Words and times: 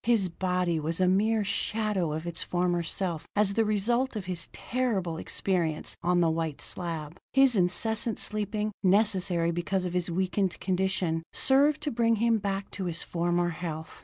His 0.03 0.29
body 0.29 0.79
was 0.79 0.99
a 0.99 1.07
mere 1.07 1.43
shadow 1.45 2.11
of 2.13 2.25
its 2.25 2.41
former 2.41 2.81
self 2.81 3.27
as 3.35 3.53
the 3.53 3.63
result 3.63 4.15
of 4.15 4.25
his 4.25 4.49
terrible 4.51 5.17
experience 5.17 5.95
on 6.01 6.21
the 6.21 6.29
white 6.31 6.59
slab: 6.59 7.19
his 7.33 7.55
incessant 7.55 8.17
sleeping, 8.17 8.71
necessary 8.81 9.51
because 9.51 9.85
of 9.85 9.93
his 9.93 10.09
weakened 10.09 10.59
condition, 10.59 11.21
served 11.31 11.81
to 11.81 11.91
bring 11.91 12.15
him 12.15 12.39
back 12.39 12.71
to 12.71 12.85
his 12.85 13.03
former 13.03 13.49
health. 13.49 13.99